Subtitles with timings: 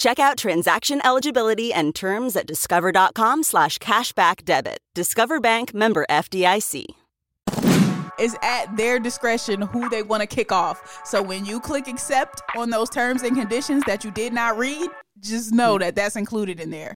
[0.00, 4.78] Check out transaction eligibility and terms at discover.com slash cashback debit.
[4.94, 6.86] Discover Bank member FDIC.
[8.18, 11.02] It's at their discretion who they want to kick off.
[11.04, 14.88] So when you click accept on those terms and conditions that you did not read,
[15.20, 15.80] just know mm.
[15.80, 16.94] that that's included in there.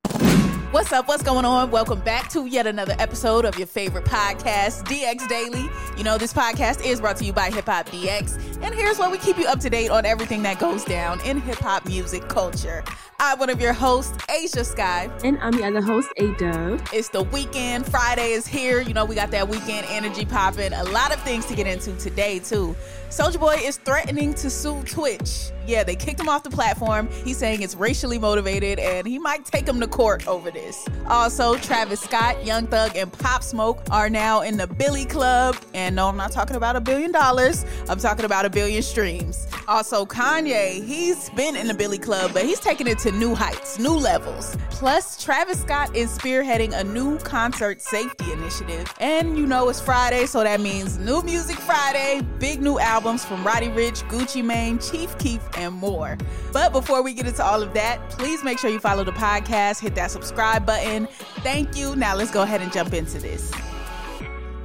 [0.74, 1.06] What's up?
[1.06, 1.70] What's going on?
[1.70, 5.70] Welcome back to yet another episode of your favorite podcast, DX Daily.
[5.96, 9.08] You know, this podcast is brought to you by Hip Hop DX, and here's where
[9.08, 12.28] we keep you up to date on everything that goes down in hip hop music
[12.28, 12.82] culture.
[13.20, 15.08] I'm one of your hosts, Ashia Skye.
[15.22, 16.92] And I'm the other host, Ayeeedubb.
[16.92, 17.86] It's the weekend.
[17.86, 18.80] Friday is here.
[18.80, 20.72] You know, we got that weekend energy popping.
[20.72, 22.74] A lot of things to get into today, too.
[23.14, 25.52] Soulja Boy is threatening to sue Twitch.
[25.68, 27.08] Yeah, they kicked him off the platform.
[27.24, 30.84] He's saying it's racially motivated and he might take him to court over this.
[31.06, 35.56] Also, Travis Scott, Young Thug, and Pop Smoke are now in the Billy Club.
[35.74, 39.46] And no, I'm not talking about a billion dollars, I'm talking about a billion streams.
[39.68, 43.78] Also, Kanye, he's been in the Billy Club, but he's taking it to new heights,
[43.78, 44.56] new levels.
[44.70, 48.92] Plus, Travis Scott is spearheading a new concert safety initiative.
[49.00, 53.44] And you know, it's Friday, so that means New Music Friday, big new albums from
[53.44, 56.16] Roddy Ricch, Gucci Mane, Chief Keef, and more.
[56.54, 59.78] But before we get into all of that, please make sure you follow the podcast,
[59.80, 61.06] hit that subscribe button.
[61.42, 61.94] Thank you.
[61.96, 63.52] Now let's go ahead and jump into this.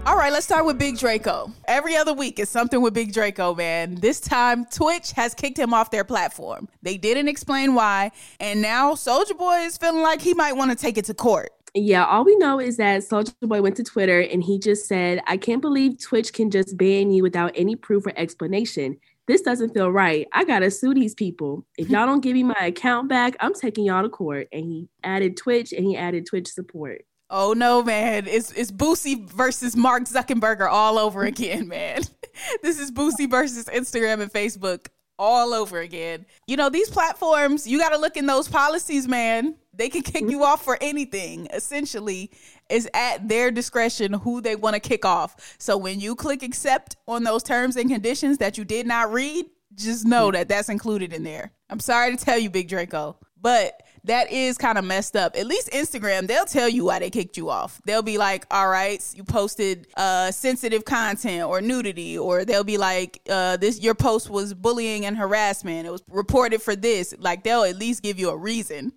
[0.06, 1.52] All right, let's start with Big Draco.
[1.68, 3.96] Every other week is something with Big Draco, man.
[3.96, 6.70] This time, Twitch has kicked him off their platform.
[6.82, 10.78] They didn't explain why, and now Soulja Boy is feeling like he might want to
[10.78, 11.52] take it to court.
[11.76, 15.22] Yeah, all we know is that Soulja Boy went to Twitter and he just said,
[15.28, 18.98] I can't believe Twitch can just ban you without any proof or explanation.
[19.28, 20.28] This doesn't feel right.
[20.34, 21.64] I gotta sue these people.
[21.78, 24.48] If y'all don't give me my account back, I'm taking y'all to court.
[24.52, 27.04] And he added Twitch and he added Twitch support.
[27.30, 28.26] Oh no, man.
[28.26, 32.02] It's it's Boosie versus Mark Zuckerberg all over again, man.
[32.64, 34.88] this is Boosie versus Instagram and Facebook
[35.20, 36.26] all over again.
[36.48, 39.56] You know, these platforms, you got to look in those policies, man.
[39.74, 41.48] They can kick you off for anything.
[41.54, 42.32] Essentially,
[42.70, 45.56] is at their discretion who they want to kick off.
[45.60, 49.46] So when you click accept on those terms and conditions that you did not read,
[49.76, 51.52] just know that that's included in there.
[51.70, 55.36] I'm sorry to tell you, Big Draco, but that is kind of messed up.
[55.36, 57.82] At least Instagram, they'll tell you why they kicked you off.
[57.86, 62.78] They'll be like, all right, you posted uh, sensitive content or nudity, or they'll be
[62.78, 65.88] like, uh, this your post was bullying and harassment.
[65.88, 67.14] It was reported for this.
[67.18, 68.94] Like they'll at least give you a reason.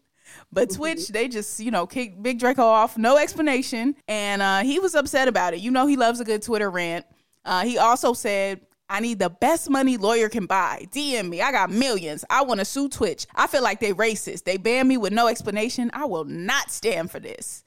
[0.53, 0.79] But mm-hmm.
[0.79, 3.97] Twitch, they just, you know, kicked Big Draco off, no explanation.
[4.09, 5.61] And uh, he was upset about it.
[5.61, 7.07] You know, he loves a good Twitter rant.
[7.45, 8.61] Uh, he also said,
[8.93, 10.87] I need the best money lawyer can buy.
[10.91, 11.41] DM me.
[11.41, 12.27] I got millions.
[12.29, 13.27] I want to sue Twitch.
[13.35, 14.45] I feel like they racist.
[14.45, 15.91] They ban me with no explanation.
[15.95, 17.65] I will not stand for this.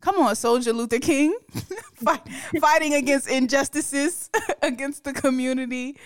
[0.00, 1.36] Come on, Soldier Luther King,
[1.94, 2.20] Fight,
[2.60, 4.30] fighting against injustices
[4.62, 5.96] against the community.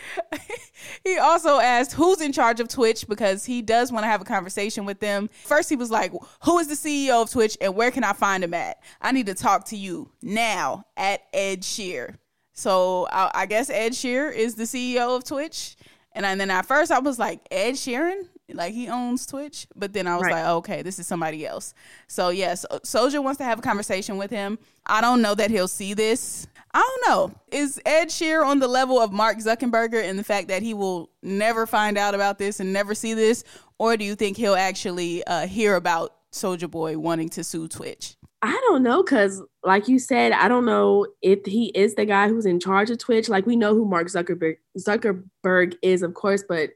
[1.04, 4.24] he also asked who's in charge of Twitch because he does want to have a
[4.24, 5.28] conversation with them.
[5.44, 6.12] First, he was like,
[6.44, 8.82] Who is the CEO of Twitch and where can I find him at?
[9.02, 12.16] I need to talk to you now at Ed Sheer.
[12.52, 15.76] So I, I guess Ed Sheer is the CEO of Twitch.
[16.14, 18.28] And, and then at first I was like, Ed Sheeran?
[18.52, 19.66] Like he owns Twitch.
[19.74, 20.42] But then I was right.
[20.42, 21.74] like, okay, this is somebody else.
[22.06, 24.58] So yes, Soulja wants to have a conversation with him.
[24.86, 26.46] I don't know that he'll see this.
[26.74, 27.34] I don't know.
[27.50, 31.10] Is Ed Sheer on the level of Mark Zuckerberg in the fact that he will
[31.22, 33.44] never find out about this and never see this?
[33.78, 38.16] Or do you think he'll actually uh, hear about Soulja Boy wanting to sue Twitch?
[38.42, 42.28] I don't know because, like you said, I don't know if he is the guy
[42.28, 43.28] who's in charge of Twitch.
[43.28, 46.70] Like we know who Mark Zuckerberg Zuckerberg is, of course, but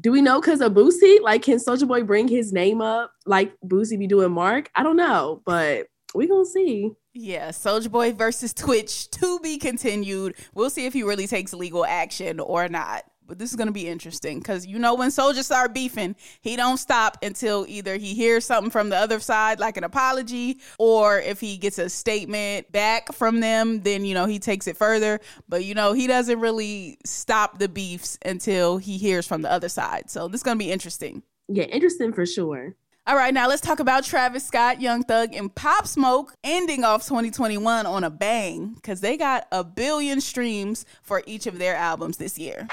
[0.00, 1.20] do we know because of Boosie?
[1.20, 4.70] Like, can Soulja Boy bring his name up like Boosie be doing Mark?
[4.74, 6.92] I don't know, but we gonna see.
[7.12, 10.36] Yeah, Soulja Boy versus Twitch to be continued.
[10.54, 13.04] We'll see if he really takes legal action or not.
[13.30, 16.78] But this is gonna be interesting because you know when Soulja's start beefing, he don't
[16.78, 21.38] stop until either he hears something from the other side, like an apology, or if
[21.38, 25.20] he gets a statement back from them, then you know he takes it further.
[25.48, 29.68] But you know he doesn't really stop the beefs until he hears from the other
[29.68, 30.10] side.
[30.10, 31.22] So this is gonna be interesting.
[31.46, 32.74] Yeah, interesting for sure.
[33.06, 37.04] All right, now let's talk about Travis Scott, Young Thug, and Pop Smoke ending off
[37.04, 42.16] 2021 on a bang because they got a billion streams for each of their albums
[42.18, 42.66] this year.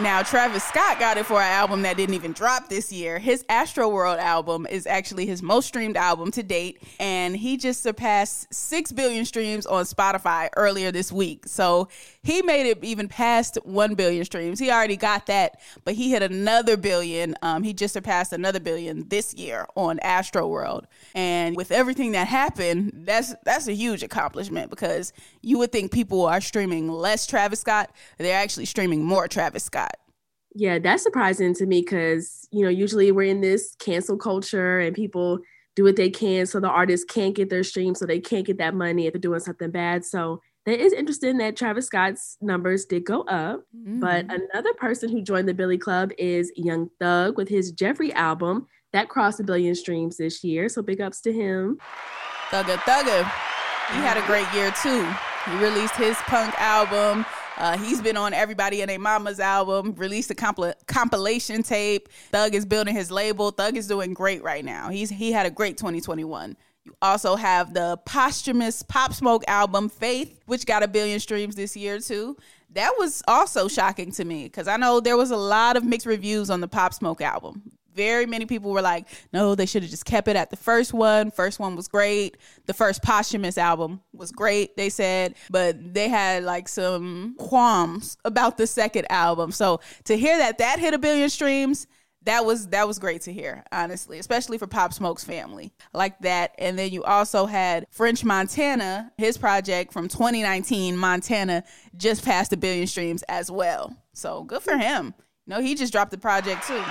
[0.00, 3.18] Now, Travis Scott got it for an album that didn't even drop this year.
[3.18, 8.52] His Astroworld album is actually his most streamed album to date, and he just surpassed
[8.52, 11.46] 6 billion streams on Spotify earlier this week.
[11.46, 11.88] So
[12.26, 14.58] he made it even past 1 billion streams.
[14.58, 17.36] He already got that, but he hit another billion.
[17.42, 20.86] Um, he just surpassed another billion this year on Astroworld.
[21.14, 25.12] And with everything that happened, that's that's a huge accomplishment because
[25.42, 27.94] you would think people are streaming less Travis Scott.
[28.18, 29.96] They're actually streaming more Travis Scott.
[30.52, 34.96] Yeah, that's surprising to me because, you know, usually we're in this cancel culture and
[34.96, 35.38] people
[35.76, 38.58] do what they can so the artists can't get their stream, so they can't get
[38.58, 40.04] that money if they're doing something bad.
[40.04, 43.62] So that is interesting that Travis Scott's numbers did go up.
[43.76, 44.00] Mm-hmm.
[44.00, 48.66] But another person who joined the Billy Club is Young Thug with his Jeffery album
[48.92, 50.68] that crossed a billion streams this year.
[50.68, 51.78] So big ups to him.
[52.50, 53.22] Thugger Thugger.
[53.92, 55.06] He had a great year too.
[55.48, 57.24] He released his punk album.
[57.56, 62.08] Uh, he's been on Everybody and a Mama's album, released a compilation tape.
[62.30, 63.50] Thug is building his label.
[63.50, 64.88] Thug is doing great right now.
[64.88, 66.56] He's he had a great 2021.
[66.86, 71.76] You also have the posthumous Pop Smoke album, Faith, which got a billion streams this
[71.76, 72.36] year too.
[72.70, 76.06] That was also shocking to me because I know there was a lot of mixed
[76.06, 79.90] reviews on the Pop Smoke album very many people were like, no, they should have
[79.90, 81.30] just kept it at the first one.
[81.30, 82.36] First one was great.
[82.66, 88.58] The first posthumous album was great, they said, but they had like some qualms about
[88.58, 89.50] the second album.
[89.50, 91.86] So to hear that that hit a billion streams,
[92.26, 95.72] that was that was great to hear, honestly, especially for Pop Smoke's family.
[95.94, 96.54] Like that.
[96.58, 101.64] And then you also had French Montana, his project from 2019, Montana,
[101.96, 103.96] just passed a billion streams as well.
[104.12, 105.14] So good for him.
[105.46, 106.82] no, he just dropped the project too.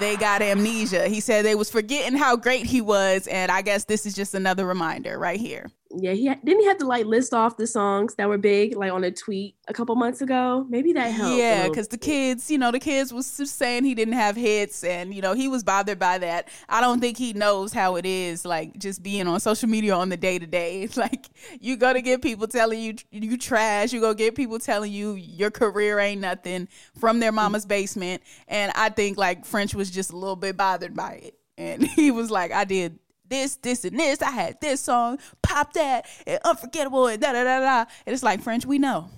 [0.00, 1.08] they got amnesia.
[1.08, 4.34] He said they was forgetting how great he was, and I guess this is just
[4.34, 8.14] another reminder right here yeah, he didn't he have to like list off the songs
[8.16, 10.66] that were big, like on a tweet a couple months ago.
[10.68, 11.36] Maybe that helped.
[11.36, 15.14] Yeah, because the kids, you know, the kids was saying he didn't have hits, and
[15.14, 16.48] you know, he was bothered by that.
[16.68, 20.08] I don't think he knows how it is, like just being on social media on
[20.08, 20.82] the day to day.
[20.82, 21.28] It's Like
[21.60, 23.92] you go to get people telling you you trash.
[23.92, 26.68] You go get people telling you your career ain't nothing
[26.98, 27.36] from their mm.
[27.36, 31.38] mama's basement, and I think like French was just a little bit bothered by it,
[31.58, 34.22] and he was like, I did this, this, and this.
[34.22, 37.90] I had this song, pop that, and unforgettable, and da da da da.
[38.06, 39.08] And it's like French, we know,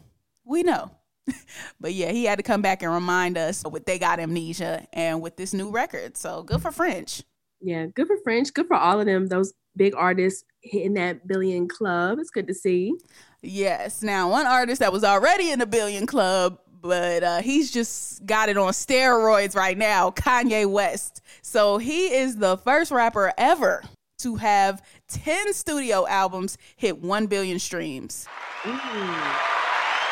[0.45, 0.91] we know.
[1.81, 5.21] but yeah, he had to come back and remind us with they got amnesia and
[5.21, 6.17] with this new record.
[6.17, 7.23] So good for French.
[7.61, 8.53] Yeah, good for French.
[8.53, 9.27] Good for all of them.
[9.27, 12.19] Those big artists hitting that billion club.
[12.19, 12.95] It's good to see.
[13.43, 14.03] Yes.
[14.03, 18.49] Now, one artist that was already in the billion club but uh, he's just got
[18.49, 21.21] it on steroids right now Kanye West.
[21.43, 23.83] So he is the first rapper ever
[24.19, 28.27] to have 10 studio albums hit 1 billion streams.
[28.67, 28.71] Ooh.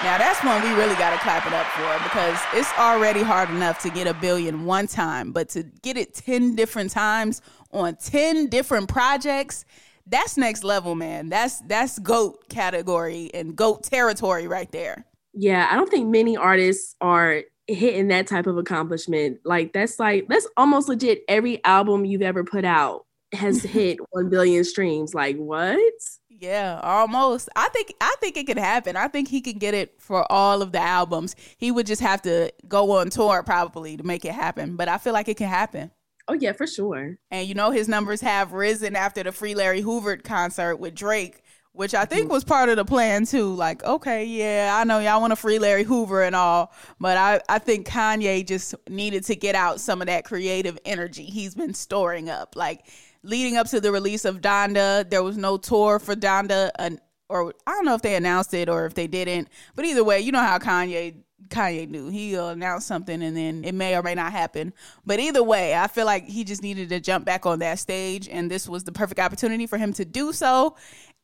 [0.03, 3.49] Now that's one we really got to clap it up for because it's already hard
[3.49, 7.41] enough to get a billion one time, but to get it 10 different times
[7.73, 9.65] on 10 different projects,
[10.07, 11.31] that's next level, man.
[11.31, 15.07] That's that's goat category and goat territory right there.
[15.33, 19.39] Yeah, I don't think many artists are hitting that type of accomplishment.
[19.45, 24.31] Like that's like that's almost legit every album you've ever put out has hit 1
[24.31, 25.15] billion streams.
[25.15, 25.93] Like what?
[26.29, 27.49] Yeah, almost.
[27.57, 28.97] I think I think it could happen.
[28.97, 31.37] I think he could get it for all of the albums.
[31.57, 34.77] He would just have to go on tour probably to make it happen.
[34.77, 35.91] But I feel like it can happen.
[36.27, 37.19] Oh yeah, for sure.
[37.31, 41.43] And you know his numbers have risen after the Free Larry Hoover concert with Drake,
[41.73, 42.33] which I think mm.
[42.33, 43.53] was part of the plan too.
[43.55, 47.41] Like, okay, yeah, I know y'all want to free Larry Hoover and all, but I,
[47.49, 51.75] I think Kanye just needed to get out some of that creative energy he's been
[51.75, 52.57] storing up.
[52.57, 52.87] Like
[53.25, 57.55] leading up to the release of Donda, there was no tour for Donda, and or
[57.67, 59.49] I don't know if they announced it or if they didn't.
[59.75, 61.17] But either way, you know how Kanye
[61.49, 64.73] Kanye knew he'll announce something and then it may or may not happen.
[65.05, 68.29] But either way, I feel like he just needed to jump back on that stage,
[68.29, 70.77] and this was the perfect opportunity for him to do so.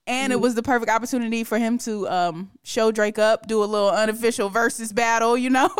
[0.07, 0.38] And mm-hmm.
[0.38, 3.90] it was the perfect opportunity for him to um, show Drake up, do a little
[3.90, 5.71] unofficial versus battle, you know.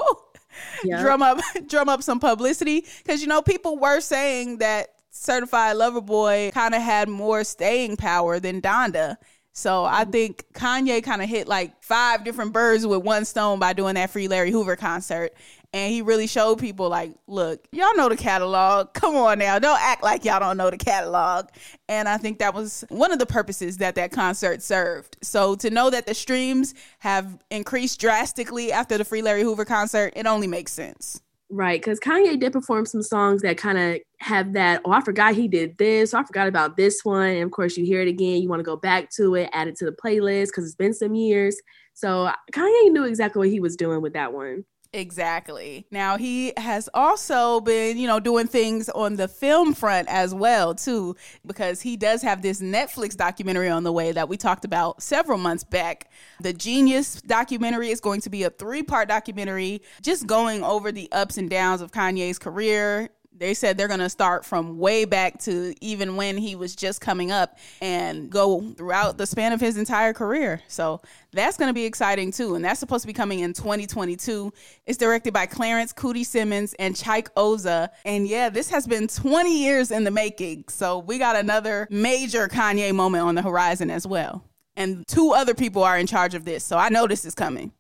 [0.83, 1.01] Yeah.
[1.01, 6.01] drum up drum up some publicity because you know people were saying that Certified Lover
[6.01, 9.17] Boy kind of had more staying power than Donda.
[9.53, 10.11] So I mm-hmm.
[10.13, 14.11] think Kanye kind of hit like five different birds with one stone by doing that
[14.11, 15.33] free Larry Hoover concert.
[15.73, 18.93] And he really showed people like, look, y'all know the catalog.
[18.93, 19.59] Come on now.
[19.61, 21.47] Don't act like y'all don't know the catalog.
[21.89, 25.17] And I think that was one of the purposes that that concert served.
[25.23, 30.13] So to know that the streams have increased drastically after the Free Larry Hoover concert,
[30.17, 31.23] it only makes sense.
[31.53, 35.35] Right, because Kanye did perform some songs that kind of have that, oh, I forgot
[35.35, 37.29] he did this, I forgot about this one.
[37.31, 39.67] And of course, you hear it again, you want to go back to it, add
[39.67, 41.61] it to the playlist because it's been some years.
[41.95, 44.65] So Kanye knew exactly what he was doing with that one.
[44.93, 45.87] Exactly.
[45.93, 50.75] Now he has also been, you know, doing things on the film front as well
[50.75, 51.15] too
[51.47, 55.39] because he does have this Netflix documentary on the way that we talked about several
[55.39, 56.11] months back.
[56.41, 61.39] The Genius documentary is going to be a three-part documentary just going over the ups
[61.39, 65.75] and downs of Kanye's career they said they're going to start from way back to
[65.81, 70.13] even when he was just coming up and go throughout the span of his entire
[70.13, 70.61] career.
[70.69, 71.01] So
[71.33, 72.55] that's going to be exciting too.
[72.55, 74.53] And that's supposed to be coming in 2022.
[74.85, 77.89] It's directed by Clarence Coodie Simmons and Chike Ozah.
[78.05, 80.65] And yeah, this has been 20 years in the making.
[80.69, 84.45] So we got another major Kanye moment on the horizon as well.
[84.77, 86.63] And two other people are in charge of this.
[86.63, 87.73] So I know this is coming.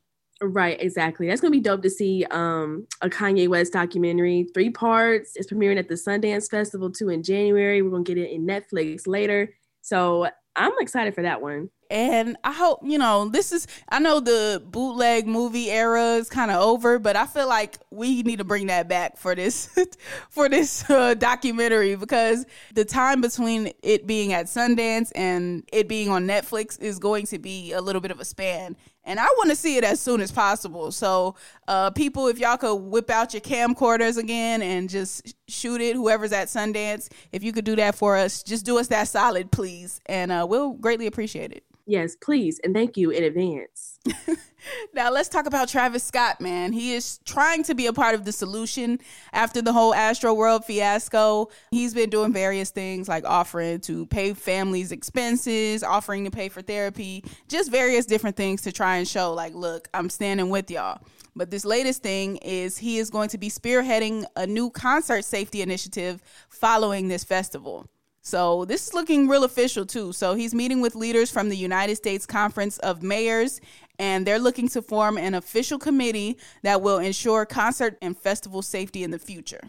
[0.42, 1.26] Right, exactly.
[1.26, 5.36] That's gonna be dope to see um, a Kanye West documentary, three parts.
[5.36, 7.82] It's premiering at the Sundance Festival too in January.
[7.82, 9.52] We're gonna get it in Netflix later.
[9.82, 11.70] So I'm excited for that one.
[11.90, 16.52] And I hope, you know, this is, I know the bootleg movie era is kind
[16.52, 19.76] of over, but I feel like we need to bring that back for this,
[20.30, 26.10] for this uh, documentary because the time between it being at Sundance and it being
[26.10, 28.76] on Netflix is going to be a little bit of a span
[29.10, 30.92] and I want to see it as soon as possible.
[30.92, 31.34] So,
[31.66, 36.32] uh, people, if y'all could whip out your camcorders again and just shoot it, whoever's
[36.32, 40.00] at Sundance, if you could do that for us, just do us that solid, please,
[40.06, 41.64] and uh, we'll greatly appreciate it.
[41.90, 43.98] Yes, please, and thank you in advance.
[44.94, 46.72] now let's talk about Travis Scott, man.
[46.72, 49.00] He is trying to be a part of the solution
[49.32, 51.48] after the whole Astroworld fiasco.
[51.72, 56.62] He's been doing various things like offering to pay families' expenses, offering to pay for
[56.62, 61.00] therapy, just various different things to try and show like, look, I'm standing with y'all.
[61.34, 65.60] But this latest thing is he is going to be spearheading a new concert safety
[65.60, 67.88] initiative following this festival.
[68.22, 70.12] So this is looking real official too.
[70.12, 73.60] So he's meeting with leaders from the United States Conference of Mayors,
[73.98, 79.02] and they're looking to form an official committee that will ensure concert and festival safety
[79.02, 79.62] in the future.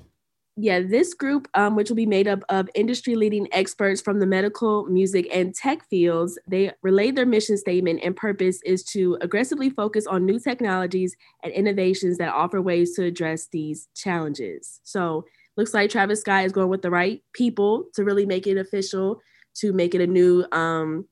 [0.58, 4.26] Yeah, this group, um, which will be made up of industry leading experts from the
[4.26, 9.70] medical, music, and tech fields, they relayed their mission statement and purpose is to aggressively
[9.70, 14.82] focus on new technologies and innovations that offer ways to address these challenges.
[14.84, 15.24] So
[15.58, 19.22] looks like Travis Scott is going with the right people to really make it official,
[19.56, 21.06] to make it a new um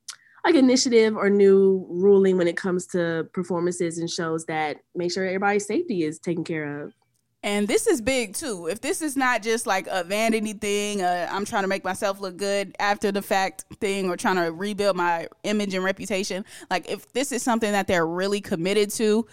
[0.45, 5.25] like initiative or new ruling when it comes to performances and shows that make sure
[5.25, 6.93] everybody's safety is taken care of.
[7.41, 8.67] And this is big too.
[8.67, 12.19] If this is not just like a vanity thing, uh, I'm trying to make myself
[12.19, 16.89] look good after the fact thing, or trying to rebuild my image and reputation, like
[16.89, 19.25] if this is something that they're really committed to,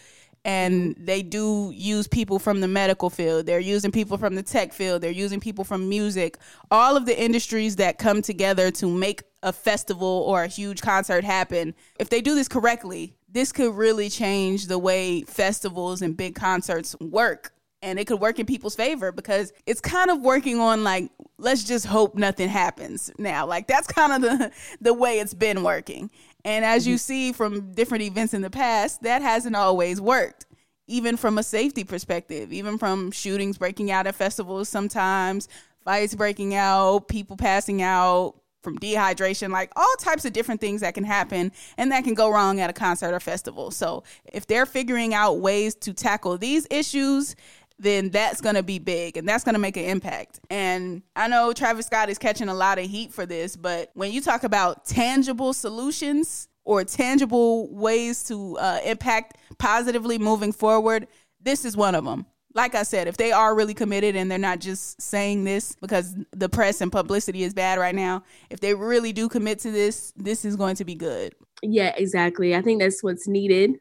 [0.47, 3.45] and they do use people from the medical field.
[3.45, 5.03] They're using people from the tech field.
[5.03, 6.39] They're using people from music.
[6.71, 11.25] All of the industries that come together to make a festival or a huge concert
[11.25, 16.35] happen if they do this correctly this could really change the way festivals and big
[16.35, 17.53] concerts work.
[17.83, 21.63] And it could work in people's favor because it's kind of working on like let's
[21.63, 23.47] just hope nothing happens now.
[23.47, 26.11] Like that's kind of the the way it's been working
[26.47, 26.99] and as you mm-hmm.
[26.99, 30.47] see from different events in the past, that hasn't always worked,
[30.87, 35.49] even from a safety perspective, even from shootings breaking out at festivals sometimes,
[35.85, 40.95] fights breaking out, people passing out from dehydration, like all types of different things that
[40.95, 43.73] can happen and that can go wrong at a concert or festival.
[43.73, 47.35] So if they're figuring out ways to tackle these issues,
[47.79, 50.41] then that's going to be big and that's going to make an impact.
[50.51, 54.13] And I know Travis Scott is catching a lot of heat for this, but when
[54.13, 61.07] you talk about tangible solutions or tangible ways to uh, impact positively moving forward,
[61.41, 62.27] this is one of them.
[62.55, 66.17] Like I said, if they are really committed and they're not just saying this because
[66.33, 70.15] the press and publicity is bad right now, if they really do commit to this,
[70.17, 71.35] this is going to be good.
[71.63, 72.57] Yeah, exactly.
[72.57, 73.79] I think that's what's needed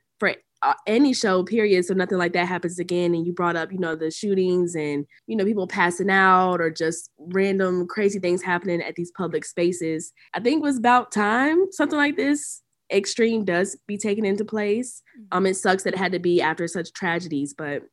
[0.88, 3.96] any show period so nothing like that happens again and you brought up you know
[3.96, 8.96] the shootings and you know people passing out or just random crazy things happening at
[8.96, 13.98] these public spaces i think it was about time something like this extreme does be
[13.98, 15.38] taken into place mm-hmm.
[15.38, 17.84] um it sucks that it had to be after such tragedies but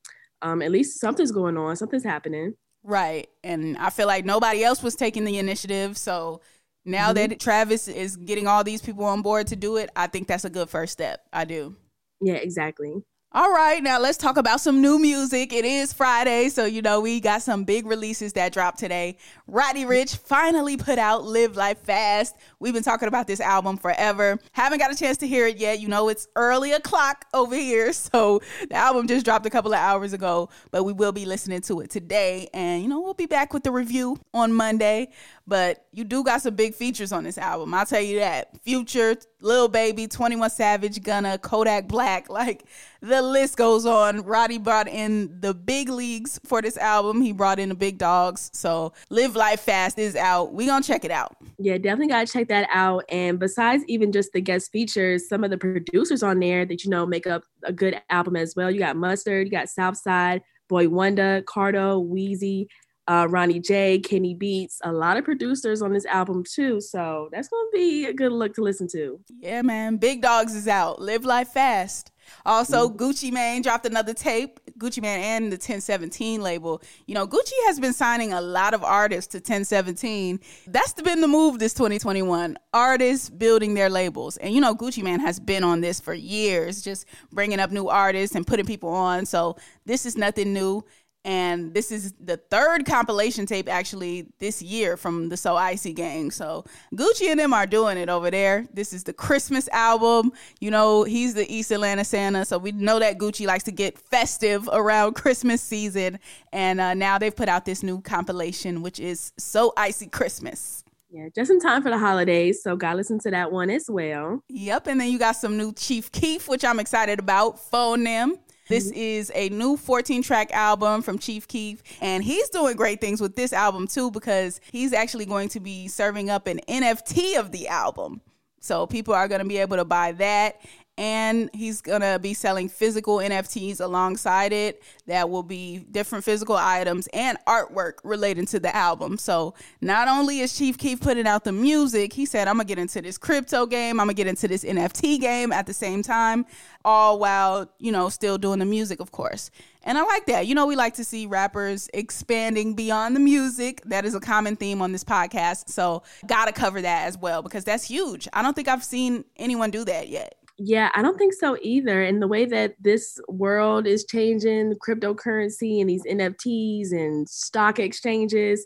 [0.42, 3.28] um at least something's going on something's happening Right.
[3.44, 5.96] And I feel like nobody else was taking the initiative.
[5.96, 6.40] So
[6.84, 7.30] now mm-hmm.
[7.30, 10.44] that Travis is getting all these people on board to do it, I think that's
[10.44, 11.24] a good first step.
[11.32, 11.76] I do.
[12.22, 13.02] Yeah, exactly.
[13.34, 15.54] All right, now let's talk about some new music.
[15.54, 19.16] It is Friday, so you know we got some big releases that dropped today.
[19.46, 22.36] Roddy Ricch finally put out Live Life Fast.
[22.60, 24.38] We've been talking about this album forever.
[24.52, 25.80] Haven't got a chance to hear it yet.
[25.80, 29.78] You know, it's early o'clock over here, so the album just dropped a couple of
[29.78, 32.48] hours ago, but we will be listening to it today.
[32.52, 35.08] And, you know, we'll be back with the review on Monday.
[35.46, 37.74] But you do got some big features on this album.
[37.74, 38.60] I'll tell you that.
[38.62, 42.64] Future, Lil Baby, 21 Savage, Gunna, Kodak Black, like
[43.00, 44.22] the list goes on.
[44.22, 47.20] Roddy brought in the big leagues for this album.
[47.20, 48.50] He brought in the big dogs.
[48.52, 50.54] So Live Life Fast is out.
[50.54, 51.36] We gonna check it out.
[51.58, 53.04] Yeah, definitely gotta check that out.
[53.08, 56.90] And besides even just the guest features, some of the producers on there that you
[56.90, 58.70] know make up a good album as well.
[58.70, 62.68] You got Mustard, you got Southside, Boi-1da, Cardo, Wheezy,
[63.08, 66.80] uh, Ronnie J, Kenny Beats, a lot of producers on this album too.
[66.80, 69.20] So that's gonna be a good look to listen to.
[69.40, 69.96] Yeah, man.
[69.96, 71.00] Big Dogs is out.
[71.00, 72.12] Live life fast.
[72.46, 72.96] Also, mm.
[72.96, 74.60] Gucci Mane dropped another tape.
[74.78, 76.82] Gucci Mane and the 1017 label.
[77.06, 80.40] You know, Gucci has been signing a lot of artists to 1017.
[80.66, 82.58] That's been the move this 2021.
[82.72, 84.36] Artists building their labels.
[84.38, 87.88] And you know, Gucci Mane has been on this for years, just bringing up new
[87.88, 89.26] artists and putting people on.
[89.26, 90.84] So this is nothing new
[91.24, 96.30] and this is the third compilation tape actually this year from the So Icy gang.
[96.30, 96.64] So
[96.94, 98.66] Gucci and them are doing it over there.
[98.72, 100.32] This is the Christmas album.
[100.60, 103.98] You know, he's the East Atlanta Santa, so we know that Gucci likes to get
[103.98, 106.18] festive around Christmas season.
[106.52, 110.82] And uh, now they've put out this new compilation, which is So Icy Christmas.
[111.10, 112.62] Yeah, just in time for the holidays.
[112.62, 114.42] So gotta listen to that one as well.
[114.48, 117.58] Yep, and then you got some new Chief Keef, which I'm excited about.
[117.70, 118.38] 4NEM.
[118.72, 118.98] This mm-hmm.
[118.98, 123.36] is a new 14 track album from Chief Keef, and he's doing great things with
[123.36, 127.68] this album too because he's actually going to be serving up an NFT of the
[127.68, 128.22] album.
[128.60, 130.58] So people are going to be able to buy that
[130.98, 137.08] and he's gonna be selling physical NFTs alongside it that will be different physical items
[137.14, 139.16] and artwork related to the album.
[139.16, 142.78] So not only is Chief Keef putting out the music, he said, I'm gonna get
[142.78, 146.44] into this crypto game, I'm gonna get into this NFT game at the same time,
[146.84, 149.50] all while, you know, still doing the music, of course.
[149.84, 150.46] And I like that.
[150.46, 153.82] You know, we like to see rappers expanding beyond the music.
[153.86, 155.70] That is a common theme on this podcast.
[155.70, 158.28] So, gotta cover that as well because that's huge.
[158.32, 160.36] I don't think I've seen anyone do that yet.
[160.58, 162.02] Yeah, I don't think so either.
[162.02, 168.64] And the way that this world is changing, cryptocurrency and these NFTs and stock exchanges,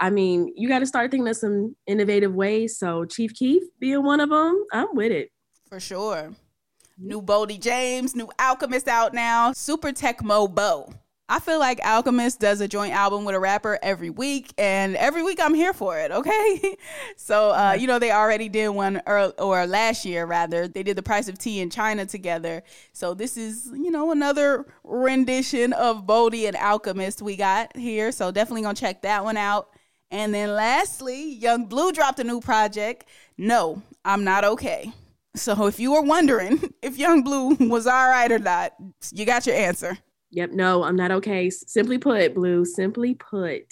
[0.00, 2.78] I mean, you got to start thinking of some innovative ways.
[2.78, 5.30] So Chief Keef being one of them, I'm with it.
[5.68, 6.34] For sure.
[6.98, 9.52] New Boldy James, new Alchemist out now.
[9.52, 10.92] Super Tecmo Bo.
[11.30, 15.22] I feel like Alchemist does a joint album with a rapper every week, and every
[15.22, 16.10] week I'm here for it.
[16.10, 16.76] Okay,
[17.16, 20.66] so uh, you know they already did one or, or last year rather.
[20.66, 22.62] They did the Price of Tea in China together.
[22.92, 28.10] So this is you know another rendition of Boldy and Alchemist we got here.
[28.10, 29.68] So definitely gonna check that one out.
[30.10, 33.04] And then lastly, Yung Bleu dropped a new project.
[33.36, 34.92] No, I'm not okay.
[35.36, 38.72] So if you were wondering if Yung Bleu was all right or not,
[39.12, 39.98] you got your answer.
[40.30, 41.48] Yep, no, I'm not okay.
[41.48, 43.64] Simply put, Bleu, simply put.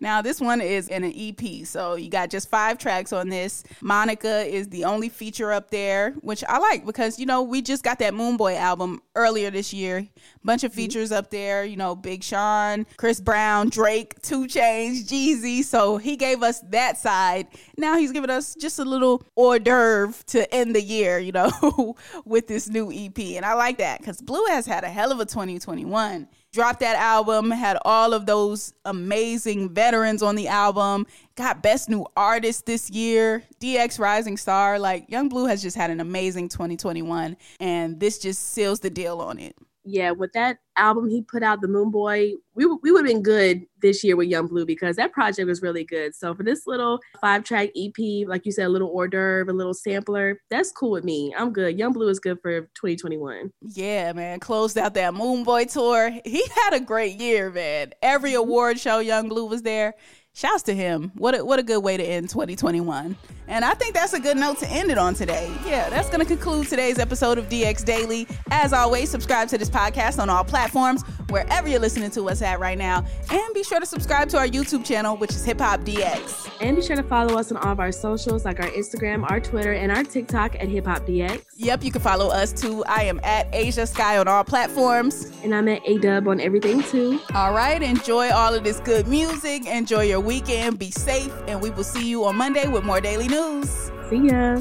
[0.00, 1.66] Now, this one is in an EP.
[1.66, 3.62] So you got just five tracks on this.
[3.82, 7.84] Monica is the only feature up there, which I like because, you know, we just
[7.84, 10.08] got that Moonboy album earlier this year.
[10.42, 10.76] Bunch of mm-hmm.
[10.76, 15.62] features up there, you know, Big Sean, Chris Brown, Drake, 2 Chainz, Jeezy.
[15.62, 17.48] So he gave us that side.
[17.76, 21.96] Now he's giving us just a little hors d'oeuvre to end the year, you know,
[22.24, 23.18] with this new EP.
[23.36, 25.97] And I like that because Bleu has had a hell of a 2021
[26.50, 31.06] Dropped that album, had all of those amazing veterans on the album,
[31.36, 34.78] got best new artist this year, DX Rising Star.
[34.78, 39.20] Like Yung Bleu has just had an amazing 2021, and this just seals the deal
[39.20, 39.54] on it
[39.88, 43.22] yeah, with that album he put out, the Moon Boy, we we would have been
[43.22, 46.14] good this year with Yung Bleu because that project was really good.
[46.14, 49.52] So for this little five track EP, like you said, a little hors d'oeuvre, a
[49.52, 51.34] little sampler, that's cool with me.
[51.36, 51.78] I'm good.
[51.78, 53.50] Yung Bleu is good for 2021.
[53.62, 54.40] Yeah, man.
[54.40, 56.10] Closed out that Moon Boy tour.
[56.24, 57.92] He had a great year, man.
[58.02, 59.94] Every award show, Yung Bleu was there
[60.38, 61.10] shouts to him.
[61.16, 63.16] What a, what a good way to end 2021.
[63.48, 65.50] And I think that's a good note to end it on today.
[65.66, 68.28] Yeah, that's going to conclude today's episode of DX Daily.
[68.50, 72.60] As always, subscribe to this podcast on all platforms, wherever you're listening to us at
[72.60, 73.04] right now.
[73.30, 76.50] And be sure to subscribe to our YouTube channel, which is Hip Hop DX.
[76.60, 79.40] And be sure to follow us on all of our socials, like our Instagram, our
[79.40, 81.42] Twitter, and our TikTok at Hip Hop DX.
[81.56, 82.84] Yep, you can follow us too.
[82.84, 85.32] I am at Ashia Skye on all platforms.
[85.42, 87.18] And I'm at A-Dub on everything too.
[87.34, 89.66] All right, enjoy all of this good music.
[89.66, 90.78] Enjoy your weekend.
[90.78, 93.90] Be safe, and we will see you on Monday with more daily news.
[94.10, 94.60] See ya.